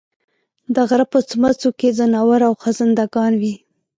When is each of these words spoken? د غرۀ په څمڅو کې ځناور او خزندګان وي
د 0.75 0.77
غرۀ 0.89 1.05
په 1.11 1.19
څمڅو 1.29 1.69
کې 1.79 1.89
ځناور 1.99 2.39
او 2.47 2.53
خزندګان 2.61 3.33
وي 3.41 3.53